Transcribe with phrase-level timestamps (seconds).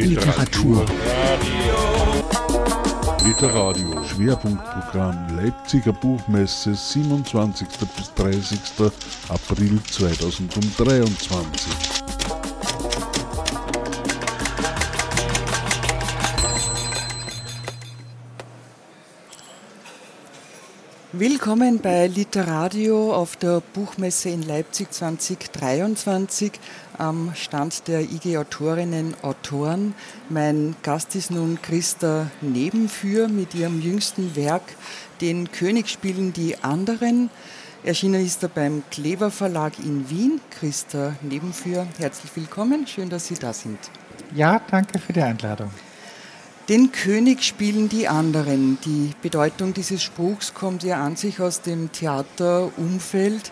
[0.00, 0.84] Literatur.
[3.24, 4.02] Literadio.
[4.04, 7.68] Schwerpunktprogramm Leipziger Buchmesse 27.
[7.96, 8.58] bis 30.
[9.28, 12.09] April 2023.
[21.20, 26.52] Willkommen bei Literadio auf der Buchmesse in Leipzig 2023
[26.96, 29.94] am Stand der IG Autorinnen Autoren.
[30.30, 34.62] Mein Gast ist nun Christa Nebenführ mit ihrem jüngsten Werk
[35.20, 37.28] Den König spielen die anderen.
[37.84, 40.40] Erschienen ist er beim Klever Verlag in Wien.
[40.58, 42.86] Christa Nebenführ, herzlich willkommen.
[42.86, 43.78] Schön, dass Sie da sind.
[44.34, 45.70] Ja, danke für die Einladung.
[46.68, 48.78] Den König spielen die anderen.
[48.84, 53.50] Die Bedeutung dieses Spruchs kommt ja an sich aus dem Theaterumfeld.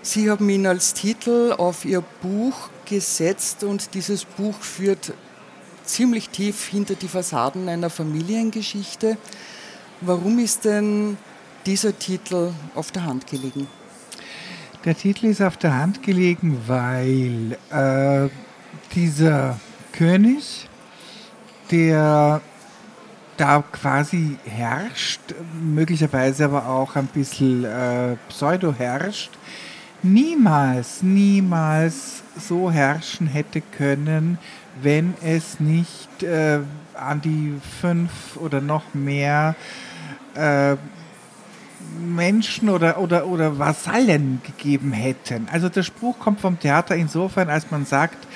[0.00, 5.12] Sie haben ihn als Titel auf Ihr Buch gesetzt und dieses Buch führt
[5.84, 9.16] ziemlich tief hinter die Fassaden einer Familiengeschichte.
[10.00, 11.16] Warum ist denn
[11.66, 13.66] dieser Titel auf der Hand gelegen?
[14.84, 18.28] Der Titel ist auf der Hand gelegen, weil äh,
[18.94, 19.58] dieser
[19.92, 20.68] König,
[21.70, 22.40] der
[23.36, 25.20] da quasi herrscht,
[25.60, 29.30] möglicherweise aber auch ein bisschen äh, pseudo herrscht,
[30.02, 34.38] niemals, niemals so herrschen hätte können,
[34.82, 36.60] wenn es nicht äh,
[36.94, 39.54] an die fünf oder noch mehr
[40.34, 40.76] äh,
[41.98, 45.48] Menschen oder, oder, oder Vasallen gegeben hätten.
[45.52, 48.26] Also der Spruch kommt vom Theater insofern, als man sagt,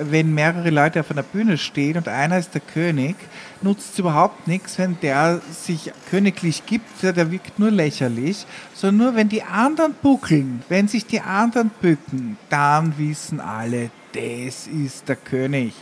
[0.00, 3.16] wenn mehrere Leute auf einer Bühne stehen und einer ist der König,
[3.62, 9.16] nutzt es überhaupt nichts, wenn der sich königlich gibt, der wirkt nur lächerlich, sondern nur
[9.16, 15.16] wenn die anderen buckeln, wenn sich die anderen bücken, dann wissen alle, das ist der
[15.16, 15.74] König.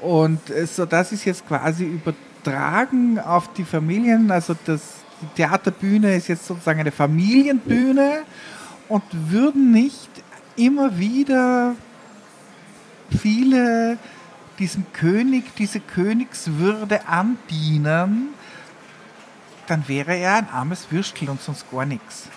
[0.00, 4.80] Und so das ist jetzt quasi übertragen auf die Familien, also das,
[5.22, 8.22] die Theaterbühne ist jetzt sozusagen eine Familienbühne
[8.88, 10.10] und würden nicht
[10.56, 11.74] immer wieder
[13.10, 13.98] viele
[14.58, 18.28] diesem König, diese Königswürde andienen,
[19.66, 22.28] dann wäre er ein armes Würstel und sonst gar nichts.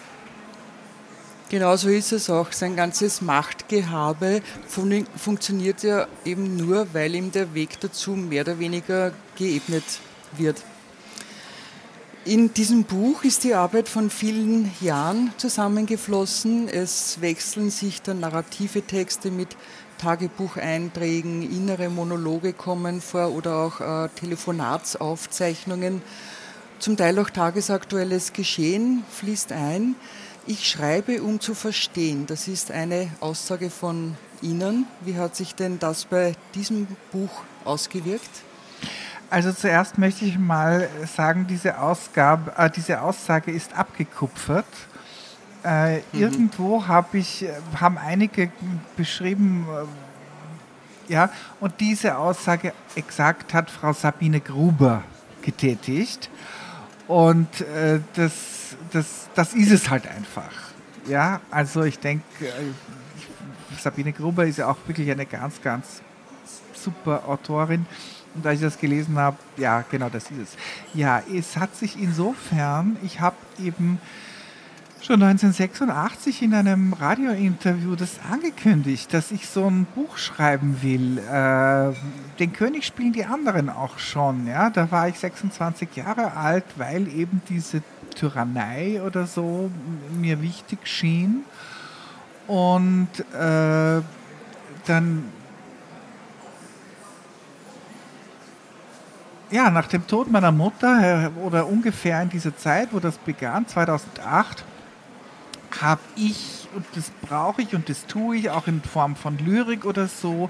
[1.49, 2.51] Genauso ist es auch.
[2.51, 8.59] Sein ganzes Machtgehabe fun funktioniert ja eben nur, weil ihm der Weg dazu mehr oder
[8.59, 9.85] weniger geebnet
[10.35, 10.61] wird.
[12.25, 16.67] In diesem Buch ist die Arbeit von vielen Jahren zusammengeflossen.
[16.67, 19.55] Es wechseln sich dann narrative Texte mit
[19.97, 26.01] Tagebucheinträgen, innere Monologe kommen vor oder auch äh, Telefonatsaufzeichnungen.
[26.79, 29.95] Zum Teil auch tagesaktuelles Geschehen fließt ein.
[30.45, 32.25] Ich schreibe, um zu verstehen.
[32.27, 34.85] Das ist eine Aussage von Ihnen.
[35.01, 38.29] Wie hat sich denn das bei diesem Buch ausgewirkt?
[39.29, 44.65] Also zuerst möchte ich mal sagen, diese, Ausgabe, äh, diese Aussage ist abgekupfert.
[45.67, 46.01] Äh.
[46.13, 47.45] Irgendwo hab ich,
[47.79, 48.51] haben einige
[48.95, 49.67] beschrieben,
[51.09, 51.29] äh, ja,
[51.59, 55.03] und diese Aussage exakt hat Frau Sabine Gruber
[55.41, 56.29] getätigt.
[57.07, 58.33] Und äh, das,
[58.91, 60.51] das, das ist es halt einfach.
[61.07, 66.01] Ja, also ich denke, äh, Sabine Gruber ist ja auch wirklich eine ganz, ganz
[66.73, 67.85] super Autorin.
[68.35, 70.49] Und als ich das gelesen habe, ja, genau das ist es.
[70.93, 73.99] Ja, es hat sich insofern, ich habe eben
[75.01, 81.19] schon 1986 in einem Radiointerview das angekündigt, dass ich so ein Buch schreiben will.
[81.19, 81.93] Äh,
[82.39, 84.47] den König spielen die anderen auch schon.
[84.47, 84.69] Ja?
[84.69, 87.81] Da war ich 26 Jahre alt, weil eben diese
[88.15, 89.71] Tyrannei oder so
[90.19, 91.43] mir wichtig schien.
[92.47, 94.01] Und äh,
[94.85, 95.23] dann
[99.51, 103.67] ja, nach dem Tod meiner Mutter äh, oder ungefähr in dieser Zeit, wo das begann,
[103.67, 104.65] 2008,
[105.81, 109.85] habe ich, und das brauche ich und das tue ich auch in Form von Lyrik
[109.85, 110.49] oder so,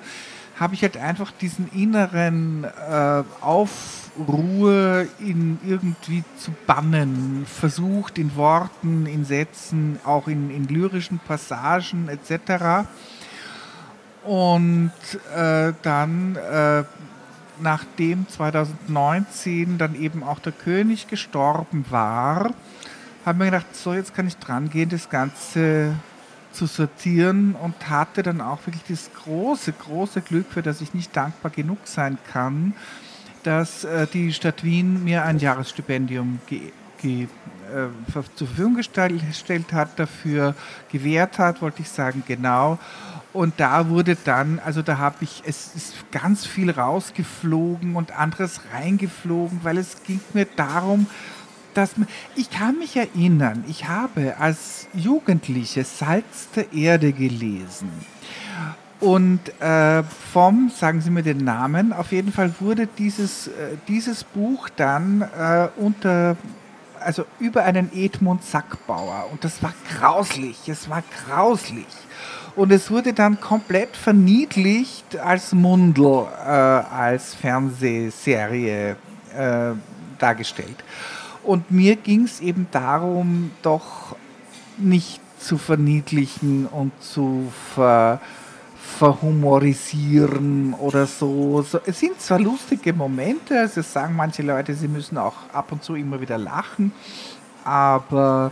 [0.60, 9.06] habe ich halt einfach diesen inneren äh, Aufruhr in irgendwie zu bannen, versucht in Worten,
[9.06, 12.88] in Sätzen, auch in, in lyrischen Passagen etc.
[14.24, 14.92] Und
[15.36, 16.84] äh, dann äh,
[17.60, 22.52] nachdem 2019 dann eben auch der König gestorben war,
[23.28, 25.94] haben wir gedacht, so jetzt kann ich dran gehen, das Ganze
[26.54, 31.14] zu sortieren und hatte dann auch wirklich das große, große Glück, für das ich nicht
[31.14, 32.74] dankbar genug sein kann,
[33.44, 36.72] dass äh, die Stadt Wien mir ein Jahresstipendium ge
[37.02, 37.28] ge, äh,
[38.38, 40.56] zur Verfügung gestellt hat, dafür
[40.90, 42.80] gewährt hat, wollte ich sagen, genau.
[43.34, 48.62] Und da wurde dann, also da habe ich, es ist ganz viel rausgeflogen und anderes
[48.74, 51.08] reingeflogen, weil es ging mir darum,
[51.78, 51.92] dass
[52.36, 57.92] ich kann mich erinnern, ich habe als Jugendliche Salz der Erde gelesen.
[59.00, 60.02] Und äh,
[60.34, 65.22] vom, sagen Sie mir den Namen, auf jeden Fall wurde dieses, äh, dieses Buch dann
[65.22, 66.36] äh, unter,
[67.00, 69.28] also über einen Edmund Sackbauer.
[69.32, 71.86] Und das war grauslich, es war grauslich.
[72.56, 78.96] Und es wurde dann komplett verniedlicht als Mundel, äh, als Fernsehserie
[79.38, 79.74] äh,
[80.18, 80.84] dargestellt.
[81.48, 84.18] Und mir ging es eben darum, doch
[84.78, 88.20] nicht zu verniedlichen und zu ver
[88.98, 91.64] verhumorisieren oder so.
[91.86, 95.96] Es sind zwar lustige Momente, also sagen manche Leute, sie müssen auch ab und zu
[95.96, 96.92] immer wieder lachen,
[97.64, 98.52] aber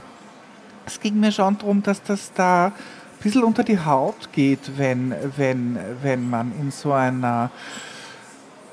[0.86, 2.74] es ging mir schon darum, dass das da ein
[3.24, 7.50] bisschen unter die Haut geht, wenn, wenn, wenn man in so einer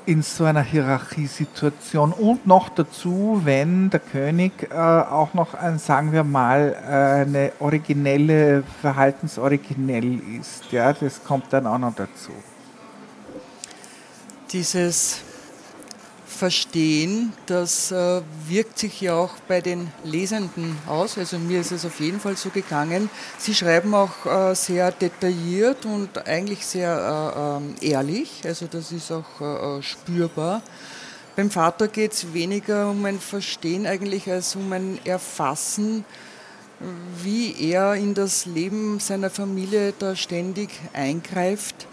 [0.05, 6.11] in so einer Hierarchiesituation und noch dazu, wenn der König äh, auch noch ein, sagen
[6.11, 10.71] wir mal, eine originelle, verhaltensoriginell ist.
[10.71, 12.31] Ja, das kommt dann auch noch dazu.
[14.51, 15.23] Dieses
[16.33, 21.17] Verstehen, das äh, wirkt sich ja auch bei den Lesenden aus.
[21.17, 23.09] Also mir ist es auf jeden Fall so gegangen.
[23.37, 28.41] Sie schreiben auch äh, sehr detailliert und eigentlich sehr äh, ähm, ehrlich.
[28.43, 30.61] Also das ist auch spürbar.
[31.35, 36.05] Beim Vater geht es weniger um ein Verstehen eigentlich als um ein Erfassen,
[37.23, 41.87] wie er in das Leben seiner Familie da ständig eingreift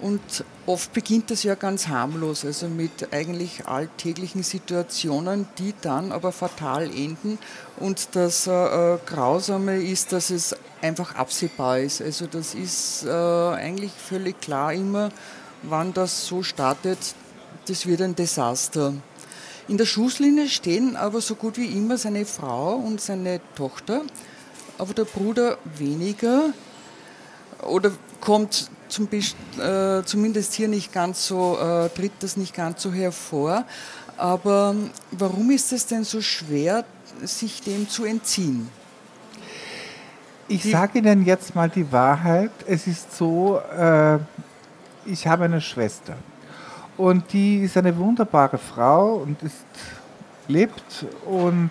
[0.00, 0.20] und
[0.66, 6.90] oft beginnt das ja ganz harmlos, also mit eigentlich alltäglichen Situationen, die dann aber fatal
[6.90, 7.38] enden.
[7.78, 12.02] Und das äh, Grausame ist, dass es einfach absehbar ist.
[12.02, 15.10] Also das ist äh, eigentlich völlig klar immer,
[15.62, 16.98] wann das so startet,
[17.66, 18.92] das wird ein Desaster.
[19.68, 24.02] In der Schusslinie stehen aber so gut wie immer seine Frau und seine Tochter,
[24.78, 26.52] aber der Bruder weniger
[27.62, 27.90] oder
[28.20, 33.64] kommt zum, äh, zumindest hier nicht ganz so, äh, tritt das nicht ganz so hervor.
[34.16, 34.74] Aber
[35.10, 36.84] warum ist es denn so schwer,
[37.22, 38.68] sich dem zu entziehen?
[40.48, 42.52] Ich sage Ihnen jetzt mal die Wahrheit.
[42.66, 44.18] Es ist so, äh,
[45.04, 46.16] ich habe eine Schwester
[46.96, 49.64] und die ist eine wunderbare Frau und ist
[50.48, 51.70] lebt und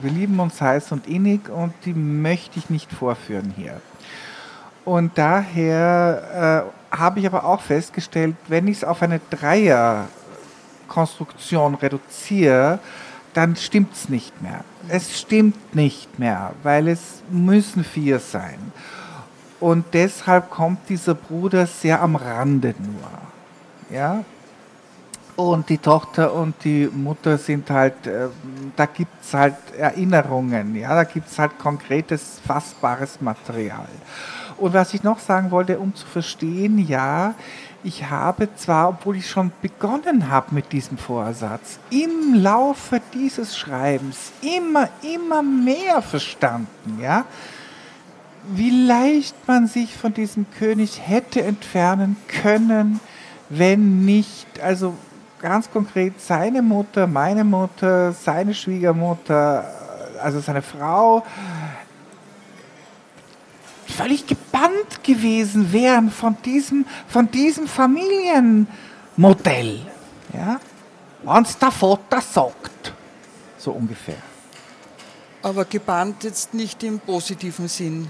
[0.00, 3.80] wir lieben uns heiß und innig und die möchte ich nicht vorführen hier.
[4.84, 12.80] Und daher äh, habe ich aber auch festgestellt, wenn ich es auf eine Dreierkonstruktion reduziere,
[13.34, 14.64] dann stimmt es nicht mehr.
[14.88, 18.72] Es stimmt nicht mehr, weil es müssen vier sein.
[19.60, 23.10] Und deshalb kommt dieser Bruder sehr am Rande nur.
[23.96, 24.24] Ja?
[25.36, 28.26] Und die Tochter und die Mutter sind halt, äh,
[28.76, 30.94] da gibt es halt Erinnerungen, ja?
[30.94, 33.86] da gibt es halt konkretes, fassbares Material.
[34.62, 37.34] Und was ich noch sagen wollte, um zu verstehen, ja,
[37.82, 44.30] ich habe zwar, obwohl ich schon begonnen habe mit diesem Vorsatz, im Laufe dieses Schreibens
[44.40, 47.24] immer, immer mehr verstanden, ja,
[48.54, 53.00] wie leicht man sich von diesem König hätte entfernen können,
[53.48, 54.94] wenn nicht, also
[55.40, 59.64] ganz konkret seine Mutter, meine Mutter, seine Schwiegermutter,
[60.22, 61.24] also seine Frau,
[63.92, 69.80] völlig gebannt gewesen wären von diesem, von diesem Familienmodell.
[70.32, 70.60] Ja?
[71.22, 72.92] Wenn es der Vater sagt.
[73.58, 74.16] So ungefähr.
[75.42, 78.08] Aber gebannt jetzt nicht im positiven Sinn.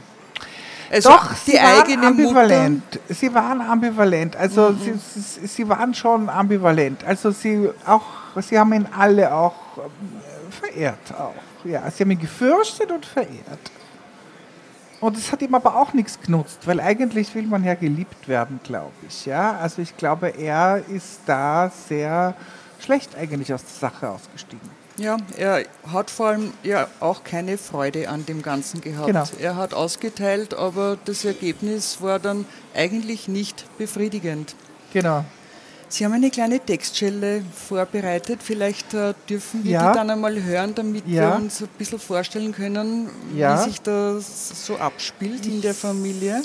[0.90, 2.94] Also Doch, die sie eigene waren ambivalent.
[2.94, 3.14] Mutter.
[3.14, 4.36] Sie waren ambivalent.
[4.36, 4.78] Also mhm.
[4.78, 7.02] sie, sie, sie, waren schon ambivalent.
[7.04, 8.04] Also sie auch,
[8.42, 11.14] sie haben ihn alle auch äh, verehrt.
[11.18, 11.32] Auch.
[11.64, 13.70] Ja, sie haben ihn gefürchtet und verehrt.
[15.02, 18.60] Und es hat ihm aber auch nichts genutzt, weil eigentlich will man ja geliebt werden,
[18.62, 19.26] glaube ich.
[19.26, 19.58] Ja?
[19.58, 22.36] Also ich glaube, er ist da sehr
[22.78, 24.70] schlecht eigentlich aus der Sache ausgestiegen.
[24.98, 29.08] Ja, er hat vor allem ja auch keine Freude an dem Ganzen gehabt.
[29.08, 29.24] Genau.
[29.40, 34.54] Er hat ausgeteilt, aber das Ergebnis war dann eigentlich nicht befriedigend.
[34.92, 35.24] Genau.
[35.92, 38.40] Sie haben eine kleine Textstelle vorbereitet.
[38.42, 39.92] Vielleicht äh, dürfen wir ja.
[39.92, 41.32] die dann einmal hören, damit ja.
[41.32, 43.58] wir uns ein bisschen vorstellen können, ja.
[43.58, 46.40] wie sich das so abspielt in der Familie.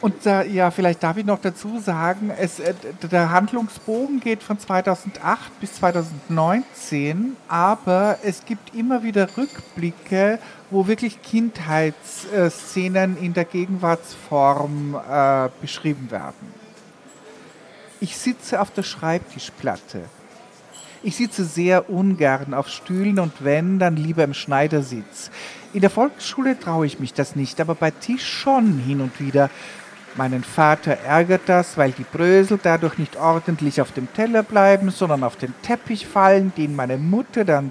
[0.00, 2.74] Und da, ja, vielleicht darf ich noch dazu sagen, es, äh,
[3.08, 11.22] der Handlungsbogen geht von 2008 bis 2019, aber es gibt immer wieder Rückblicke, wo wirklich
[11.22, 16.61] Kindheitsszenen in der Gegenwartsform äh, beschrieben werden.
[18.02, 20.00] Ich sitze auf der Schreibtischplatte.
[21.04, 25.30] Ich sitze sehr ungern auf Stühlen und wenn, dann lieber im Schneidersitz.
[25.72, 29.50] In der Volksschule traue ich mich das nicht, aber bei Tisch schon hin und wieder.
[30.16, 35.22] Meinen Vater ärgert das, weil die Brösel dadurch nicht ordentlich auf dem Teller bleiben, sondern
[35.22, 37.70] auf den Teppich fallen, den meine Mutter dann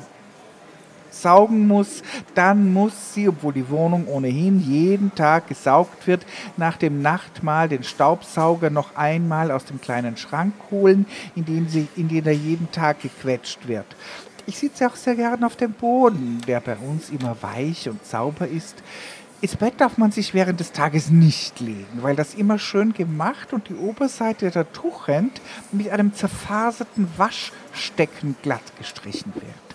[1.13, 2.03] saugen muss,
[2.36, 6.25] dann muss sie, obwohl die Wohnung ohnehin jeden Tag gesaugt wird,
[6.58, 11.88] nach dem Nachtmahl den Staubsauger noch einmal aus dem kleinen Schrank holen, in dem, sie,
[11.96, 13.86] in den er jeden Tag gequetscht wird.
[14.48, 18.48] Ich sitze auch sehr gern auf dem Boden, der bei uns immer weich und sauber
[18.48, 18.75] ist.
[19.41, 23.53] Ins Bett darf man sich während des Tages nicht legen, weil das immer schön gemacht
[23.53, 25.41] und die Oberseite der Tuchend
[25.72, 29.71] mit einem zerfaserten Waschstecken glatt gestrichen wird.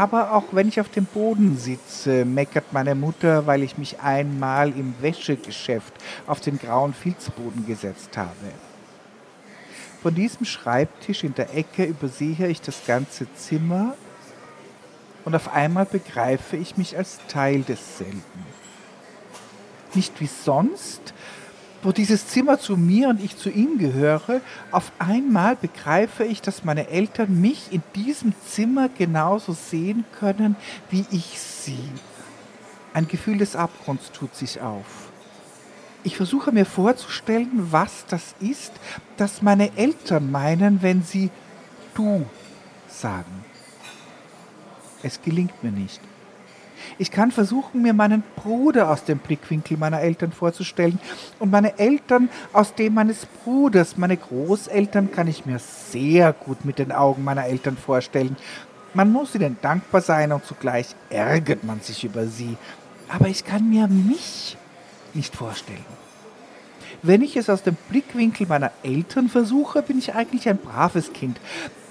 [0.00, 4.70] Aber auch wenn ich auf dem Boden sitze, meckert meine Mutter, weil ich mich einmal
[4.70, 5.92] im Wäschegeschäft
[6.26, 8.30] auf den grauen Filzboden gesetzt habe.
[10.02, 13.94] Von diesem Schreibtisch in der Ecke übersehe ich das ganze Zimmer
[15.26, 18.22] und auf einmal begreife ich mich als Teil desselben.
[19.92, 21.12] Nicht wie sonst,
[21.82, 26.64] wo dieses Zimmer zu mir und ich zu ihm gehöre, auf einmal begreife ich, dass
[26.64, 30.56] meine Eltern mich in diesem Zimmer genauso sehen können,
[30.90, 31.88] wie ich sie.
[32.92, 35.10] Ein Gefühl des Abgrunds tut sich auf.
[36.02, 38.72] Ich versuche mir vorzustellen, was das ist,
[39.16, 41.30] das meine Eltern meinen, wenn sie
[41.94, 42.26] du
[42.88, 43.44] sagen.
[45.02, 46.00] Es gelingt mir nicht.
[46.98, 50.98] Ich kann versuchen, mir meinen Bruder aus dem Blickwinkel meiner Eltern vorzustellen
[51.38, 53.96] und meine Eltern aus dem meines Bruders.
[53.96, 58.36] Meine Großeltern kann ich mir sehr gut mit den Augen meiner Eltern vorstellen.
[58.92, 62.56] Man muss ihnen dankbar sein und zugleich ärgert man sich über sie.
[63.08, 64.56] Aber ich kann mir mich
[65.14, 65.84] nicht vorstellen.
[67.02, 71.40] Wenn ich es aus dem Blickwinkel meiner Eltern versuche, bin ich eigentlich ein braves Kind.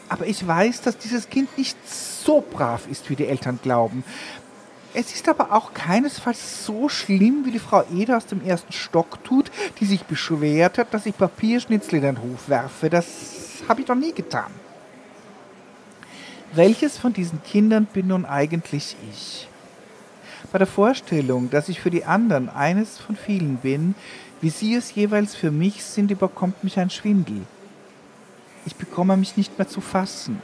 [0.08, 4.04] Aber ich weiß, dass dieses Kind nicht so brav ist, wie die Eltern glauben.
[4.94, 9.24] Es ist aber auch keinesfalls so schlimm, wie die Frau Eder aus dem ersten Stock
[9.24, 12.90] tut, die sich beschwert hat, dass ich Papierschnitzel in den Hof werfe.
[12.90, 14.52] Das habe ich doch nie getan.
[16.54, 19.48] Welches von diesen Kindern bin nun eigentlich ich?
[20.52, 23.94] Bei der Vorstellung, dass ich für die anderen eines von vielen bin,
[24.42, 27.44] wie sie es jeweils für mich sind, überkommt mich ein Schwindel.
[28.66, 30.42] Ich bekomme mich nicht mehr zu fassen.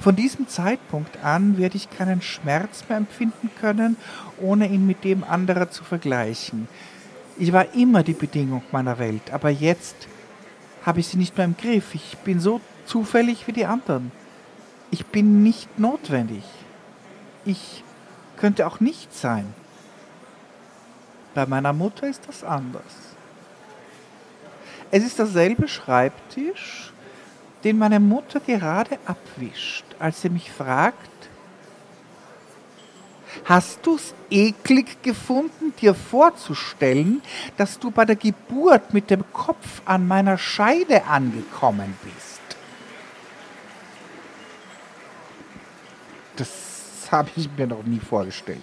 [0.00, 3.96] Von diesem Zeitpunkt an werde ich keinen Schmerz mehr empfinden können,
[4.40, 6.68] ohne ihn mit dem anderer zu vergleichen.
[7.38, 10.08] Ich war immer die Bedingung meiner Welt, aber jetzt
[10.84, 11.94] habe ich sie nicht mehr im Griff.
[11.94, 14.12] Ich bin so zufällig wie die anderen.
[14.90, 16.44] Ich bin nicht notwendig.
[17.44, 17.84] Ich
[18.36, 19.54] könnte auch nicht sein.
[21.34, 22.82] Bei meiner Mutter ist das anders.
[24.90, 26.92] Es ist derselbe Schreibtisch,
[27.64, 31.10] den meine Mutter gerade abwischt, als sie mich fragt,
[33.44, 37.22] Hast du es eklig gefunden, dir vorzustellen,
[37.56, 42.40] dass du bei der Geburt mit dem Kopf an meiner Scheide angekommen bist?
[46.36, 48.62] Das habe ich mir noch nie vorgestellt.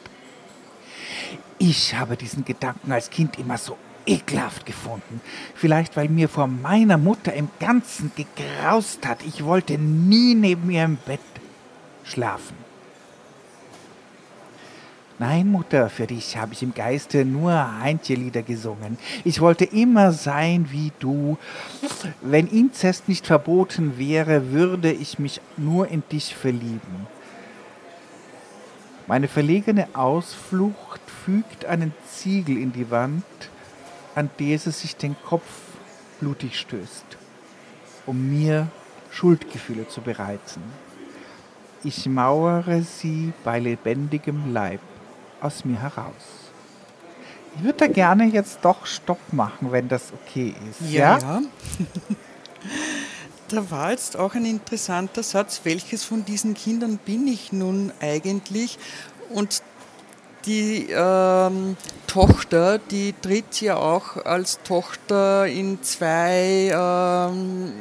[1.58, 3.78] Ich habe diesen Gedanken als Kind immer so
[4.08, 5.22] ekelhaft gefunden.
[5.56, 9.20] Vielleicht, weil mir vor meiner Mutter im Ganzen gegraust hat.
[9.26, 11.20] Ich wollte nie neben ihr im Bett
[12.04, 12.56] schlafen.
[15.20, 19.00] Nein, Mutter, für dich habe ich im Geiste nur Heintje-Lieder gesungen.
[19.24, 21.40] Ich wollte immer sein wie du.
[22.22, 27.08] Wenn Inzest nicht verboten wäre, würde ich mich nur in dich verlieben.
[29.08, 33.24] Meine verlegene Ausflucht fügt einen Ziegel in die Wand,
[34.18, 35.46] an der sie sich den Kopf
[36.20, 37.06] blutig stößt,
[38.08, 38.68] um mir
[39.12, 40.64] Schuldgefühle zu bereiten.
[41.84, 44.82] Ich mauere sie bei lebendigem Leib
[45.40, 46.50] aus mir heraus.
[47.56, 50.92] Ich würde da gerne jetzt doch Stopp machen, wenn das okay ist.
[50.92, 51.42] Ja, ja.
[53.50, 55.62] da war jetzt auch ein interessanter Satz.
[55.64, 58.80] Welches von diesen Kindern bin ich nun eigentlich?
[59.30, 59.62] Und
[60.48, 61.76] die ähm,
[62.08, 67.74] Tochter, die tritt ja auch als Tochter in zwei ähm,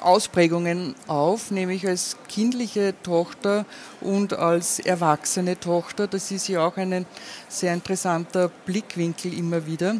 [0.00, 3.64] Ausprägungen auf, nämlich als kindliche Tochter
[4.00, 6.06] und als erwachsene Tochter.
[6.08, 7.06] Das ist ja auch ein
[7.48, 9.96] sehr interessanter Blickwinkel immer wieder.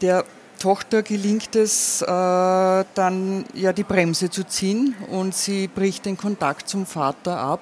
[0.00, 0.24] der
[0.58, 6.68] Tochter gelingt es äh, dann ja die Bremse zu ziehen und sie bricht den Kontakt
[6.70, 7.60] zum Vater ab.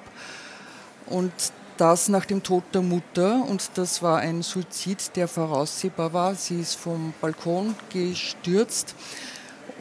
[1.07, 1.33] Und
[1.77, 6.35] das nach dem Tod der Mutter und das war ein Suizid, der voraussehbar war.
[6.35, 8.95] Sie ist vom Balkon gestürzt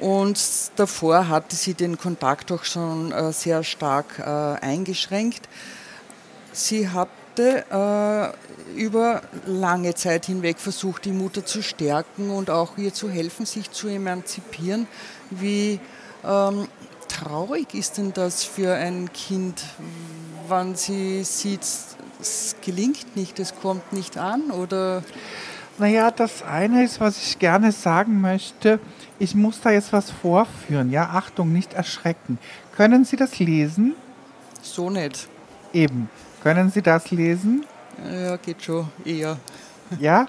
[0.01, 0.39] und
[0.77, 5.49] davor hatte sie den Kontakt auch schon äh, sehr stark äh, eingeschränkt.
[6.53, 7.15] Sie hatte
[8.77, 13.47] äh, über lange Zeit hinweg versucht, die Mutter zu stärken und auch ihr zu helfen,
[13.47, 14.87] sich zu emanzipieren.
[15.31, 15.81] Wie
[16.25, 16.69] ähm,
[17.09, 19.63] traurig ist denn das für ein Kind,
[20.49, 21.67] wann sie sieht,
[22.21, 25.03] es gelingt nicht, es kommt nicht an oder?
[25.79, 28.79] Naja, das eine ist, was ich gerne sagen möchte.
[29.19, 30.91] Ich muss da jetzt was vorführen.
[30.91, 32.39] Ja, Achtung, nicht erschrecken.
[32.77, 33.95] Können Sie das lesen?
[34.63, 35.29] So nicht.
[35.73, 36.09] Eben.
[36.43, 37.65] Können Sie das lesen?
[38.09, 39.37] Ja, geht schon eher.
[39.99, 40.29] Ja.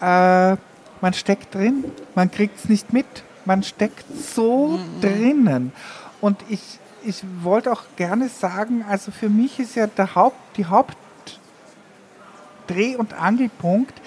[0.00, 0.56] Äh,
[1.00, 1.84] man steckt drin,
[2.14, 3.06] man kriegt es nicht mit.
[3.46, 5.00] Man steckt so mhm.
[5.00, 5.72] drinnen.
[6.20, 6.60] Und ich
[7.04, 10.96] ich wollte auch gerne sagen, also für mich ist ja der Haupt, die Hauptdreh-
[12.96, 14.00] und Angelpunkt,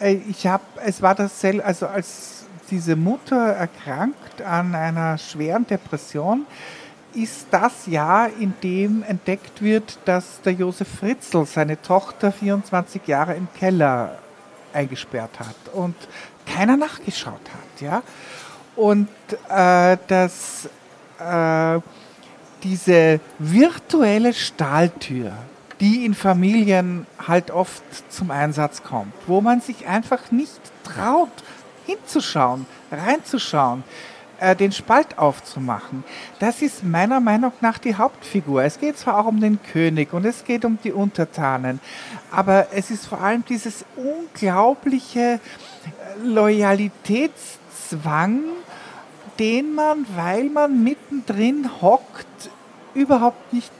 [0.00, 6.46] äh, ich habe, es war dasselbe, also als diese Mutter erkrankt an einer schweren Depression,
[7.14, 13.34] ist das Jahr, in dem entdeckt wird, dass der Josef Fritzl seine Tochter 24 Jahre
[13.34, 14.18] im Keller
[14.72, 15.96] eingesperrt hat und
[16.44, 18.02] keiner nachgeschaut hat, ja.
[18.76, 19.08] Und
[19.48, 20.68] äh, das
[21.18, 21.80] äh,
[22.66, 25.32] diese virtuelle Stahltür,
[25.78, 27.82] die in Familien halt oft
[28.12, 31.30] zum Einsatz kommt, wo man sich einfach nicht traut,
[31.86, 33.84] hinzuschauen, reinzuschauen,
[34.40, 36.02] äh, den Spalt aufzumachen.
[36.40, 38.64] Das ist meiner Meinung nach die Hauptfigur.
[38.64, 41.78] Es geht zwar auch um den König und es geht um die Untertanen,
[42.32, 45.38] aber es ist vor allem dieses unglaubliche
[46.24, 48.40] Loyalitätszwang,
[49.38, 52.26] den man, weil man mittendrin hockt,
[52.96, 53.70] überhaupt nicht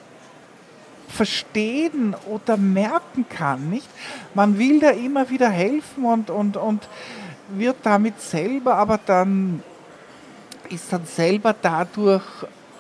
[1.09, 3.89] verstehen oder merken kann, nicht?
[4.35, 6.89] Man will da immer wieder helfen und, und, und
[7.51, 9.63] wird damit selber, aber dann
[10.69, 12.25] ist dann selber dadurch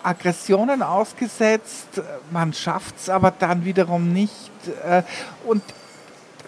[0.03, 4.51] Aggressionen ausgesetzt, man schafft es aber dann wiederum nicht.
[4.85, 5.03] Äh,
[5.47, 5.63] und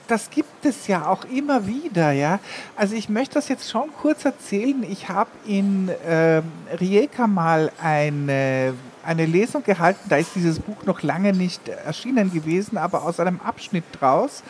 [0.08, 2.40] das gibt es ja auch immer wieder, ja.
[2.76, 4.82] Also ich möchte das jetzt schon kurz erzählen.
[4.88, 6.42] Ich habe in äh,
[6.80, 10.00] Rijeka mal eine, eine Lesung gehalten.
[10.08, 14.42] Da ist dieses Buch noch lange nicht erschienen gewesen, aber aus einem Abschnitt draus.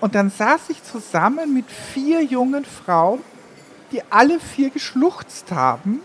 [0.00, 3.20] Und dann saß ich zusammen mit vier jungen Frauen,
[3.92, 6.00] die alle vier geschluchzt haben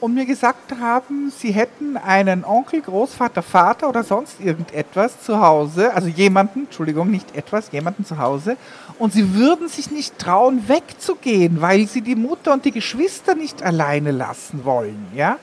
[0.00, 5.94] und mir gesagt haben, sie hätten einen Onkel, Großvater, Vater oder sonst irgendetwas zu Hause,
[5.94, 8.58] also jemanden, Entschuldigung, nicht etwas, jemanden zu Hause,
[8.98, 13.62] und sie würden sich nicht trauen, wegzugehen, weil sie die Mutter und die Geschwister nicht
[13.62, 15.38] alleine lassen wollen, ja.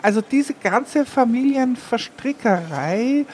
[0.00, 3.26] Also diese ganze Familienverstrickerei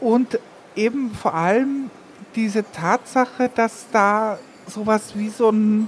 [0.00, 0.40] und
[0.74, 1.88] eben vor allem
[2.34, 5.86] diese Tatsache, dass da sowas wie so ein,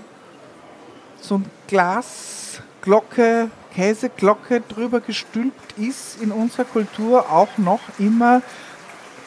[1.20, 8.40] so ein Glasglocke Käseglocke drüber gestülpt ist in unserer Kultur auch noch immer.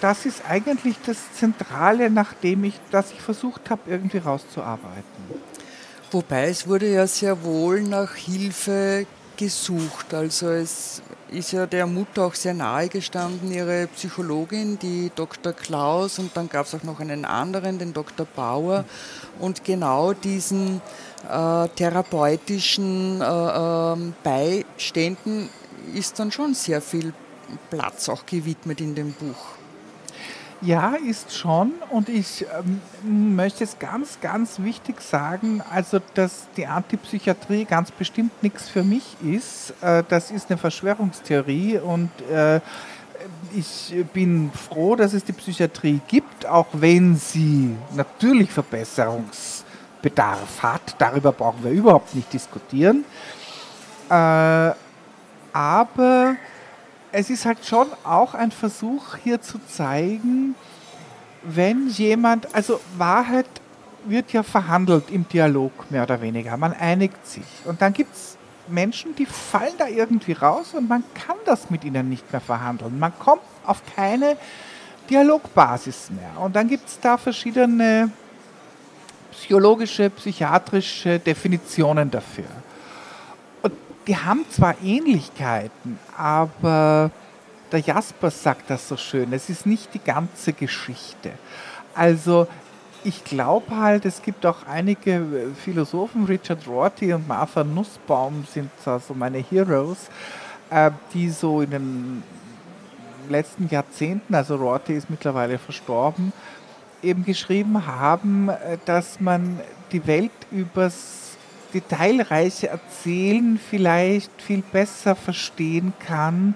[0.02, 5.04] Das ist eigentlich das Zentrale, nachdem ich, das ich versucht habe, irgendwie rauszuarbeiten.
[6.10, 9.06] Wobei es wurde ja sehr wohl nach Hilfe
[9.38, 10.16] gesucht.
[10.16, 15.54] Also es ist ja der Mutter auch sehr nahe gestanden, ihre Psychologin, die Dr.
[15.54, 18.26] Klaus, und dann gab es auch noch einen anderen, den Dr.
[18.26, 18.84] Bauer.
[19.40, 20.82] Und genau diesen
[21.28, 25.50] äh, therapeutischen äh, ähm, Beiständen
[25.94, 27.14] ist dann schon sehr viel
[27.70, 29.60] Platz auch gewidmet in dem Buch.
[30.62, 31.72] Ja, ist schon.
[31.90, 32.46] Und ich
[33.06, 38.84] ähm, möchte es ganz, ganz wichtig sagen, also dass die Antipsychiatrie ganz bestimmt nichts für
[38.84, 39.74] mich ist.
[39.82, 42.60] Äh, das ist eine Verschwörungstheorie und äh,
[43.56, 49.64] ich bin froh, dass es die Psychiatrie gibt, auch wenn sie natürlich Verbesserungs
[50.02, 50.96] Bedarf hat.
[50.98, 53.06] Darüber brauchen wir überhaupt nicht diskutieren.
[54.10, 54.72] Äh,
[55.54, 56.36] aber
[57.12, 60.56] es ist halt schon auch ein Versuch hier zu zeigen,
[61.44, 63.48] wenn jemand, also Wahrheit
[64.06, 67.44] wird ja verhandelt im Dialog mehr oder weniger, man einigt sich.
[67.66, 71.84] Und dann gibt es Menschen, die fallen da irgendwie raus und man kann das mit
[71.84, 73.00] ihnen nicht mehr verhandeln.
[73.00, 74.38] Man kommt auf keine
[75.10, 76.44] Dialogbasis mehr.
[76.44, 78.12] Und dann gibt es da verschiedene
[79.32, 82.46] psychologische, psychiatrische Definitionen dafür.
[83.62, 83.74] Und
[84.08, 87.12] die haben zwar Ähnlichkeiten, aber
[87.72, 91.32] der Jasper sagt das so schön, es ist nicht die ganze Geschichte.
[91.94, 92.48] Also
[93.04, 98.72] ich glaube halt, es gibt auch einige äh, Philosophen, Richard Rorty und Martha Nussbaum sind
[98.84, 100.10] so meine Heroes,
[100.70, 102.24] äh, die so in den
[103.30, 106.34] letzten Jahrzehnten, also Rorty ist mittlerweile verstorben,
[107.04, 109.60] eben geschrieben haben, äh, dass man
[109.92, 111.20] die Welt übers
[111.74, 116.56] detailreiche Erzählen vielleicht viel besser verstehen kann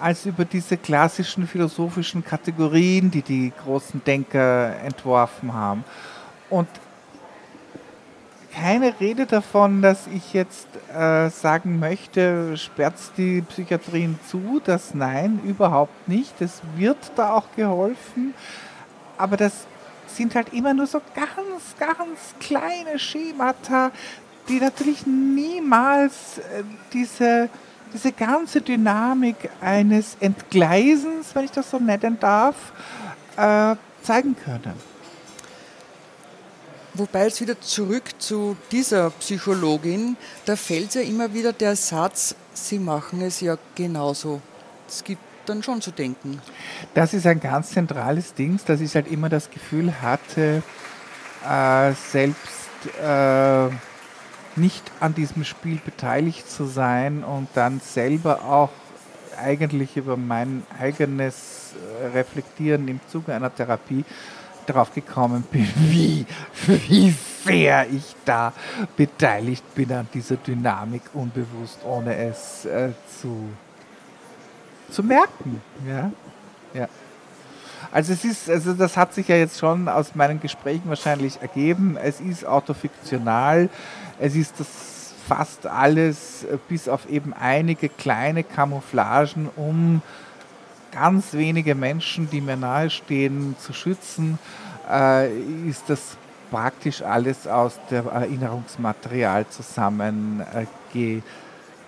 [0.00, 5.84] als über diese klassischen philosophischen Kategorien, die die großen Denker entworfen haben.
[6.48, 6.68] Und
[8.54, 15.40] keine Rede davon, dass ich jetzt äh, sagen möchte, sperrt die Psychiatrien zu, das nein,
[15.44, 16.40] überhaupt nicht.
[16.40, 18.32] Es wird da auch geholfen,
[19.18, 19.66] aber das
[20.06, 23.90] sind halt immer nur so ganz, ganz kleine Schemata,
[24.48, 27.48] die natürlich niemals äh, diese,
[27.92, 32.56] diese ganze Dynamik eines Entgleisens, wenn ich das so nennen darf,
[33.36, 34.74] äh, zeigen können.
[36.96, 42.78] Wobei jetzt wieder zurück zu dieser Psychologin, da fällt ja immer wieder der Satz, sie
[42.78, 44.40] machen es ja genauso.
[44.86, 46.40] Es gibt dann schon zu denken.
[46.94, 50.62] Das ist ein ganz zentrales Ding, dass ich halt immer das Gefühl hatte,
[51.48, 52.68] äh, selbst
[53.02, 53.68] äh,
[54.56, 58.70] nicht an diesem Spiel beteiligt zu sein und dann selber auch
[59.36, 64.04] eigentlich über mein eigenes äh, Reflektieren im Zuge einer Therapie
[64.66, 66.26] darauf gekommen bin, wie,
[66.66, 68.52] wie sehr ich da
[68.96, 73.48] beteiligt bin an dieser Dynamik unbewusst, ohne es äh, zu,
[74.94, 75.60] zu merken.
[75.86, 76.10] Ja?
[76.72, 76.88] Ja.
[77.92, 81.96] Also es ist, also das hat sich ja jetzt schon aus meinen Gesprächen wahrscheinlich ergeben.
[81.96, 83.68] Es ist autofiktional.
[84.18, 90.02] Es ist das fast alles, äh, bis auf eben einige kleine Camouflagen, um
[90.92, 94.38] ganz wenige Menschen, die mir nahestehen, zu schützen,
[94.90, 95.32] äh,
[95.68, 96.16] ist das
[96.50, 100.66] praktisch alles aus dem Erinnerungsmaterial zusammen äh,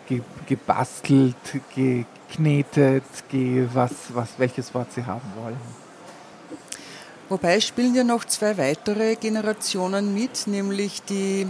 [0.06, 1.36] ge, ge, gebastelt,
[1.74, 5.60] geknetet, ge, was, was, welches Wort Sie haben wollen.
[7.28, 11.48] Wobei spielen ja noch zwei weitere Generationen mit, nämlich die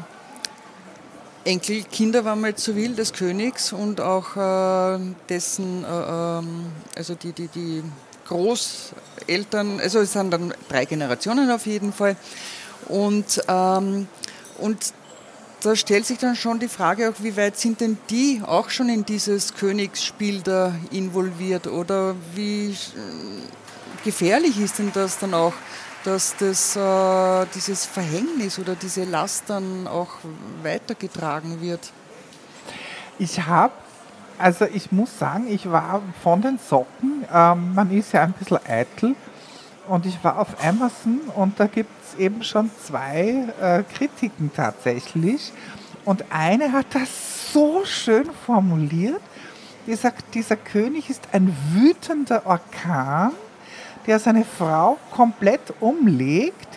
[1.45, 7.33] Enkelkinder, wenn man so will, des Königs und auch äh, dessen, äh, ähm, also die,
[7.33, 7.83] die, die
[8.27, 12.17] Großeltern, also es sind dann drei Generationen auf jeden Fall.
[12.89, 14.09] Und, ähm,
[14.59, 14.93] und
[15.67, 18.89] da stellt sich dann schon die Frage, auch wie weit sind denn die auch schon
[18.89, 25.55] in dieses Königsspiel da involviert oder wie äh, gefährlich ist denn das dann auch?
[26.05, 30.11] dass das, äh, dieses Verhängnis oder diese Last dann auch
[30.63, 31.81] weitergetragen wird?
[33.19, 33.73] Ich habe,
[34.39, 38.61] also ich muss sagen, ich war von den Socken, ähm, man ist ja ein bisschen
[38.69, 39.17] eitel,
[39.89, 45.53] und ich war auf Amazon und da gibt es eben schon zwei äh, Kritiken tatsächlich.
[46.05, 49.21] Und eine hat das so schön formuliert.
[49.87, 53.33] Die sagt, dieser König ist ein wütender Orkan,
[54.07, 56.69] der seine Frau komplett umlegt,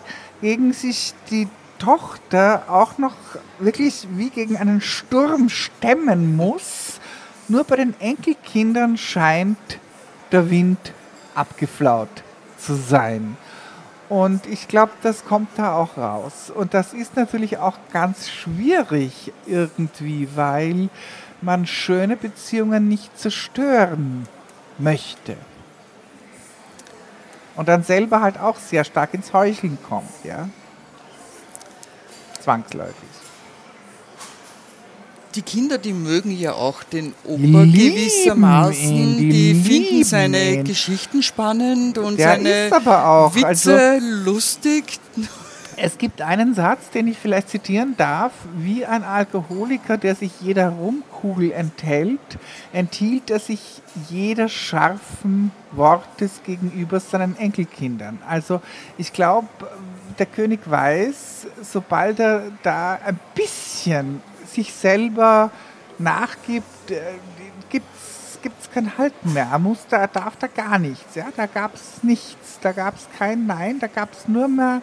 [0.42, 1.48] gegen sich die
[1.80, 3.16] Tochter auch noch
[3.60, 7.00] wirklich wie gegen einen Sturm stemmen muss.
[7.48, 9.80] Nur bei den Enkelkindern scheint
[10.32, 10.94] der Wind
[11.34, 12.10] abgeflaut
[12.60, 13.38] zu sein.
[14.10, 16.52] Und ich glaube, das kommt da auch raus.
[16.54, 20.90] Und das ist natürlich auch ganz schwierig irgendwie, weil
[21.42, 24.28] man schöne Beziehungen nicht zerstören
[24.78, 25.38] möchte
[27.60, 30.48] und dann selber halt auch sehr stark ins Heucheln kommt, ja.
[32.40, 33.19] Zwangsläufig.
[35.36, 38.96] Die Kinder, die mögen ja auch den Opa gewissermaßen.
[38.96, 40.64] Ihn, die, die finden seine ihn.
[40.64, 45.00] Geschichten spannend und Der seine Witze also, lustig.
[45.82, 48.34] Es gibt einen Satz, den ich vielleicht zitieren darf.
[48.58, 52.20] Wie ein Alkoholiker, der sich jeder Rumkugel enthält,
[52.74, 58.20] enthielt er sich jeder scharfen Wortes gegenüber seinen Enkelkindern.
[58.28, 58.62] Also
[58.98, 59.48] ich glaube,
[60.18, 64.22] der König weiß, sobald er da ein bisschen
[64.54, 65.52] sich selber
[65.98, 67.02] nachgibt, äh,
[67.70, 69.50] gibt es kein Halten mehr.
[69.52, 71.16] Er muss, da darf da gar nichts.
[71.16, 71.26] Ja?
[71.36, 74.82] Da gab es nichts, da gab es kein Nein, da gab es nur mehr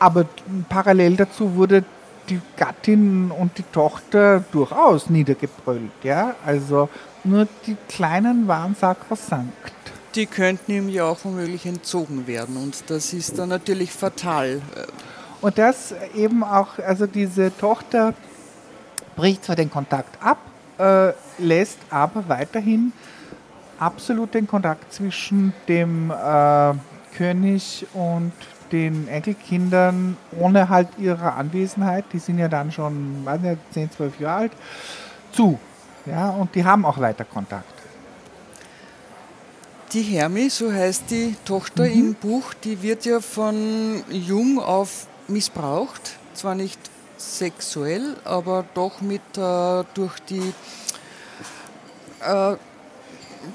[0.00, 0.24] aber
[0.68, 1.84] parallel dazu wurde
[2.28, 5.92] die Gattin und die Tochter durchaus niedergebrüllt.
[6.02, 6.34] Ja?
[6.44, 6.88] Also
[7.22, 9.72] nur die Kleinen waren sakrosankt.
[10.14, 14.60] Die könnten ihm ja auch womöglich entzogen werden und das ist dann natürlich fatal.
[15.40, 18.14] Und das eben auch, also diese Tochter
[19.20, 20.38] bricht zwar den Kontakt ab,
[20.78, 22.92] äh, lässt aber weiterhin
[23.78, 26.72] absolut den Kontakt zwischen dem äh,
[27.16, 28.32] König und
[28.72, 34.20] den Enkelkindern ohne halt ihre Anwesenheit, die sind ja dann schon weiß nicht, 10, 12
[34.20, 34.52] Jahre alt,
[35.32, 35.58] zu.
[36.06, 37.74] Ja, und die haben auch weiter Kontakt.
[39.92, 41.92] Die Hermi, so heißt die Tochter mhm.
[41.92, 46.16] im Buch, die wird ja von jung auf missbraucht.
[46.32, 46.78] Zwar nicht
[47.20, 50.52] sexuell, aber doch mit äh, durch die
[52.20, 52.56] äh,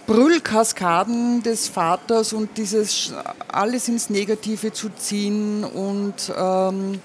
[0.07, 3.13] Brüllkaskaden des Vaters und dieses
[3.47, 7.01] alles ins Negative zu ziehen und ähm,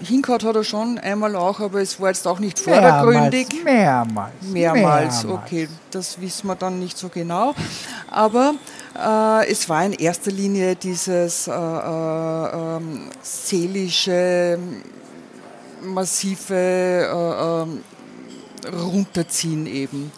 [0.00, 3.64] hinkaut hat er schon einmal auch, aber es war jetzt auch nicht vordergründig.
[3.64, 4.32] Mehrmals.
[4.42, 5.24] Mehrmals, mehrmals.
[5.26, 7.54] okay, das wissen wir dann nicht so genau.
[8.10, 8.54] Aber
[8.94, 14.58] es war in erster Linie dieses äh, äh, ähm, seelische,
[15.82, 17.82] massive äh, ähm,
[18.72, 20.12] Runterziehen eben.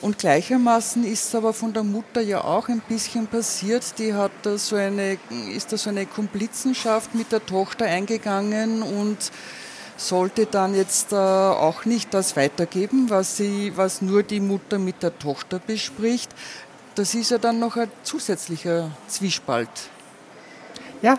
[0.00, 3.84] Und gleichermaßen ist es aber von der Mutter ja auch ein bisschen passiert.
[3.98, 5.18] Die hat da so eine,
[5.54, 9.18] ist da so eine Komplizenschaft mit der Tochter eingegangen und
[9.96, 15.02] sollte dann jetzt äh, auch nicht das weitergeben, was, sie, was nur die Mutter mit
[15.02, 16.30] der Tochter bespricht.
[16.94, 19.70] Das ist ja dann noch ein zusätzlicher Zwiespalt.
[21.00, 21.18] Ja,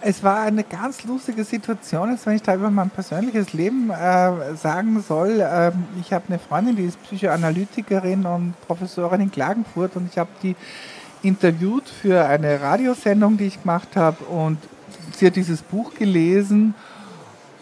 [0.00, 4.56] es war eine ganz lustige Situation, jetzt, wenn ich da über mein persönliches Leben äh,
[4.56, 5.40] sagen soll.
[5.40, 10.30] Äh, ich habe eine Freundin, die ist Psychoanalytikerin und Professorin in Klagenfurt und ich habe
[10.42, 10.56] die
[11.22, 14.58] interviewt für eine Radiosendung, die ich gemacht habe und
[15.16, 16.74] sie hat dieses Buch gelesen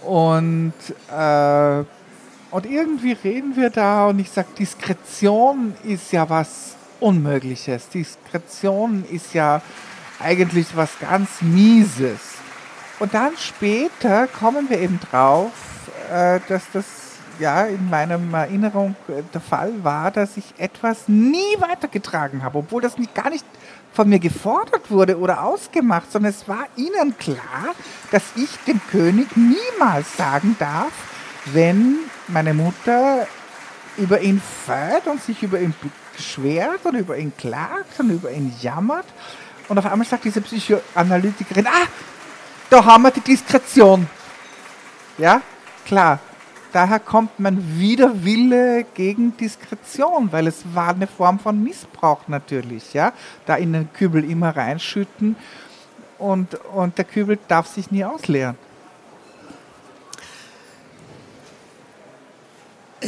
[0.03, 0.73] und,
[1.15, 1.85] äh,
[2.51, 7.89] und irgendwie reden wir da und ich sage, Diskretion ist ja was Unmögliches.
[7.89, 9.63] Diskretion ist ja
[10.21, 12.21] eigentlich was ganz Mieses.
[12.99, 15.53] Und dann später kommen wir eben drauf,
[16.11, 16.85] äh, dass das
[17.39, 22.81] ja in meiner Erinnerung äh, der Fall war, dass ich etwas nie weitergetragen habe, obwohl
[22.81, 23.45] das nicht, gar nicht
[23.93, 27.75] von mir gefordert wurde oder ausgemacht, sondern es war ihnen klar,
[28.11, 30.93] dass ich dem König niemals sagen darf,
[31.47, 31.97] wenn
[32.29, 33.27] meine Mutter
[33.97, 35.75] über ihn fällt und sich über ihn
[36.17, 39.07] beschwert und über ihn klagt und über ihn jammert,
[39.69, 41.87] und auf einmal sagt diese Psychoanalytikerin, ah,
[42.71, 44.07] da haben wir die Diskretion.
[45.19, 45.41] Ja,
[45.85, 46.21] klar.
[46.73, 53.13] Daher kommt mein Widerwille gegen Diskretion, weil es war eine Form von Missbrauch natürlich, ja.
[53.47, 55.37] Da in den Kübel immer reinschütten
[56.19, 58.57] und, und der Kübel darf sich nie ausleeren.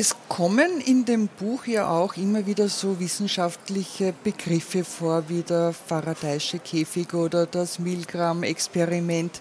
[0.00, 5.74] Es kommen in dem Buch ja auch immer wieder so wissenschaftliche Begriffe vor, wie der
[5.74, 9.40] Faraday'sche Käfig oder das Milgram-Experiment.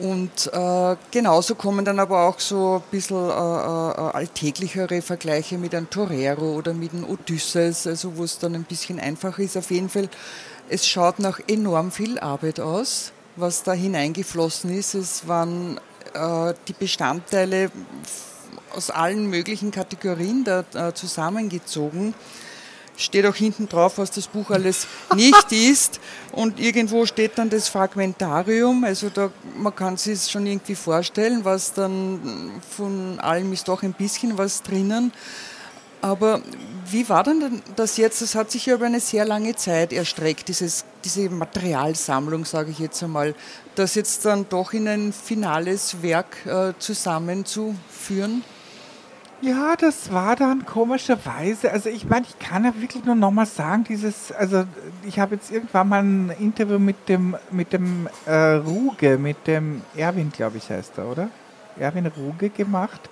[0.00, 5.72] Und äh, genauso kommen dann aber auch so ein bisschen äh, äh, alltäglichere Vergleiche mit
[5.72, 9.56] einem Torero oder mit einem Odysseus, also wo es dann ein bisschen einfacher ist.
[9.56, 10.08] Auf jeden Fall,
[10.68, 14.94] es schaut nach enorm viel Arbeit aus, was da hineingeflossen ist.
[14.94, 15.78] Es waren
[16.14, 17.70] äh, die Bestandteile
[18.74, 22.14] aus allen möglichen Kategorien da äh, zusammengezogen.
[22.96, 26.00] Steht auch hinten drauf, was das Buch alles nicht ist.
[26.32, 28.84] Und irgendwo steht dann das Fragmentarium.
[28.84, 33.94] Also da, man kann sich schon irgendwie vorstellen, was dann von allem ist doch ein
[33.94, 35.12] bisschen was drinnen.
[36.02, 36.40] Aber
[36.86, 38.22] wie war denn das jetzt?
[38.22, 42.78] Das hat sich ja über eine sehr lange Zeit erstreckt, dieses, diese Materialsammlung, sage ich
[42.78, 43.34] jetzt einmal,
[43.74, 48.42] das jetzt dann doch in ein finales Werk äh, zusammenzuführen.
[49.42, 53.84] Ja, das war dann komischerweise, also ich meine, ich kann ja wirklich nur nochmal sagen,
[53.84, 54.64] dieses, also
[55.02, 59.80] ich habe jetzt irgendwann mal ein Interview mit dem, mit dem äh, Ruge, mit dem
[59.96, 61.28] Erwin, glaube ich, heißt er, oder?
[61.78, 63.08] Erwin Ruge gemacht,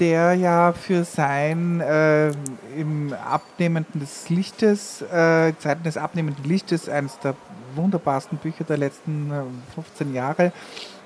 [0.00, 2.28] der ja für sein äh,
[2.76, 7.34] im Abnehmenden des Lichtes, äh, Zeiten des abnehmenden Lichtes, eines der
[7.74, 9.32] wunderbarsten Bücher der letzten
[9.74, 10.52] 15 äh, Jahre,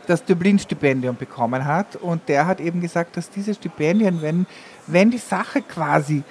[0.07, 1.97] das Dublin-Stipendium bekommen hat.
[1.97, 4.47] Und der hat eben gesagt, dass diese Stipendien, wenn,
[4.87, 6.23] wenn die Sache quasi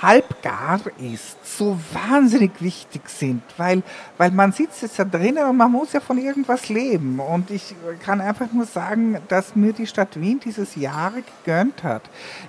[0.00, 3.82] halbgar ist, so wahnsinnig wichtig sind, weil,
[4.18, 7.18] weil man sitzt jetzt da drinnen und man muss ja von irgendwas leben.
[7.18, 12.02] Und ich kann einfach nur sagen, dass mir die Stadt Wien dieses Jahre gegönnt hat,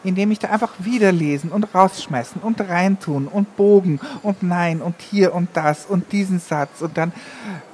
[0.03, 4.95] indem ich da einfach wieder lesen und rausschmeißen und reintun und bogen und nein und
[4.99, 7.13] hier und das und diesen Satz und dann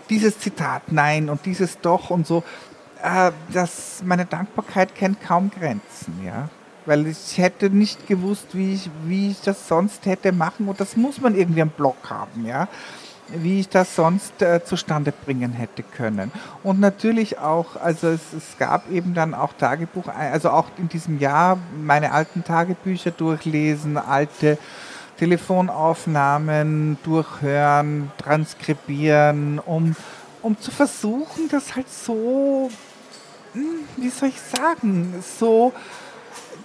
[0.09, 2.43] dieses Zitat nein und dieses doch und so
[3.03, 6.49] äh, dass meine Dankbarkeit kennt kaum Grenzen, ja.
[6.85, 10.97] Weil ich hätte nicht gewusst, wie ich, wie ich das sonst hätte machen und das
[10.97, 12.67] muss man irgendwie am Blog haben, ja
[13.35, 16.31] wie ich das sonst äh, zustande bringen hätte können.
[16.61, 21.19] Und natürlich auch, also es, es, gab eben dann auch Tagebuch, also auch in diesem
[21.19, 24.57] Jahr meine alten Tagebücher durchlesen, alte
[25.17, 29.95] Telefonaufnahmen durchhören, transkribieren, um
[30.43, 32.69] um zu versuchen, das halt so,
[33.53, 35.73] hm, wie soll ich sagen, so,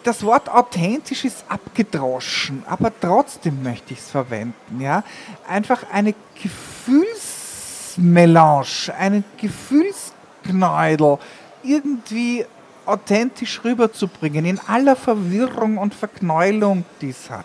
[0.04, 5.04] das Wort authentisch ist abgedroschen, aber trotzdem möchte ich es verwenden, ja.
[5.46, 8.64] Einfach eine Gefühlsmelange,
[8.96, 11.18] einen Gefühlsknäudel
[11.62, 12.46] irgendwie
[12.86, 17.44] authentisch rüberzubringen, in aller Verwirrung und Verknäulung, die es hat.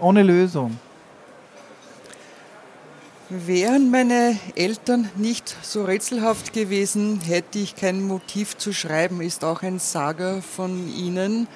[0.00, 0.78] Ohne Lösung.
[3.34, 9.62] Wären meine Eltern nicht so rätselhaft gewesen, hätte ich kein Motiv zu schreiben, ist auch
[9.62, 11.48] ein Sager von ihnen.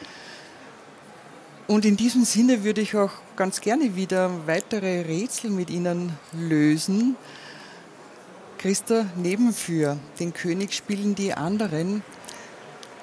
[1.66, 7.14] Und in diesem Sinne würde ich auch ganz gerne wieder weitere Rätsel mit Ihnen lösen.
[8.56, 12.02] Christa Nebenführ, den König spielen die anderen.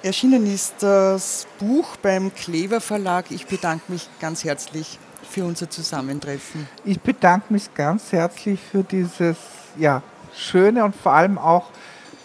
[0.02, 3.26] Erschienen ist das Buch beim Klever Verlag.
[3.30, 6.68] Ich bedanke mich ganz herzlich für unser Zusammentreffen.
[6.86, 9.38] Ich bedanke mich ganz herzlich für dieses
[9.78, 10.02] ja,
[10.36, 11.70] schöne und vor allem auch,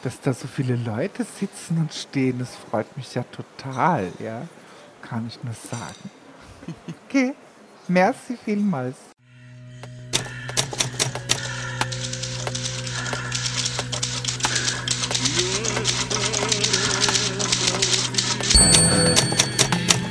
[0.03, 2.39] dass da so viele Leute sitzen und stehen.
[2.39, 4.43] Das freut mich ja total, ja.
[5.03, 6.11] Kann ich nur sagen.
[7.07, 7.35] Okay,
[7.89, 8.97] merci vielmals.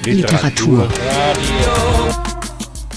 [0.03, 0.87] Literatur.